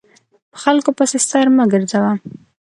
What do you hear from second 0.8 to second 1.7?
پسې سر مه